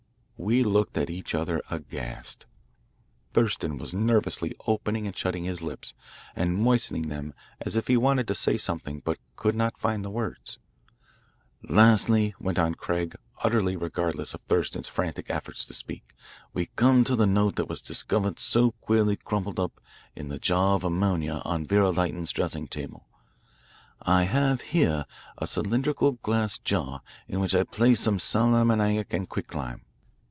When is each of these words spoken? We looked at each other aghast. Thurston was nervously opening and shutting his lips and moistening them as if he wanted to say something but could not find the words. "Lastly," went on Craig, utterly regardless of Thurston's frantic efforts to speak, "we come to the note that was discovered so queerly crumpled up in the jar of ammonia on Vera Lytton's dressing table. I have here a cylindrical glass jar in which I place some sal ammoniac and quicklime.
We 0.43 0.63
looked 0.63 0.97
at 0.97 1.11
each 1.11 1.35
other 1.35 1.61
aghast. 1.69 2.47
Thurston 3.33 3.77
was 3.77 3.93
nervously 3.93 4.55
opening 4.65 5.05
and 5.05 5.15
shutting 5.15 5.43
his 5.43 5.61
lips 5.61 5.93
and 6.35 6.57
moistening 6.57 7.09
them 7.09 7.35
as 7.59 7.75
if 7.77 7.85
he 7.87 7.95
wanted 7.95 8.27
to 8.27 8.33
say 8.33 8.57
something 8.57 9.03
but 9.05 9.19
could 9.35 9.53
not 9.53 9.77
find 9.77 10.03
the 10.03 10.09
words. 10.09 10.57
"Lastly," 11.69 12.33
went 12.39 12.57
on 12.57 12.73
Craig, 12.73 13.15
utterly 13.43 13.75
regardless 13.77 14.33
of 14.33 14.41
Thurston's 14.41 14.87
frantic 14.89 15.27
efforts 15.29 15.63
to 15.65 15.75
speak, 15.75 16.15
"we 16.55 16.65
come 16.75 17.03
to 17.03 17.15
the 17.15 17.27
note 17.27 17.55
that 17.57 17.69
was 17.69 17.79
discovered 17.79 18.39
so 18.39 18.71
queerly 18.81 19.17
crumpled 19.17 19.59
up 19.59 19.79
in 20.15 20.29
the 20.29 20.39
jar 20.39 20.73
of 20.75 20.83
ammonia 20.83 21.43
on 21.45 21.67
Vera 21.67 21.91
Lytton's 21.91 22.31
dressing 22.31 22.67
table. 22.67 23.05
I 24.01 24.23
have 24.23 24.61
here 24.61 25.05
a 25.37 25.45
cylindrical 25.45 26.13
glass 26.13 26.57
jar 26.57 27.03
in 27.27 27.39
which 27.39 27.53
I 27.53 27.63
place 27.63 27.99
some 27.99 28.17
sal 28.17 28.55
ammoniac 28.55 29.13
and 29.13 29.29
quicklime. 29.29 29.85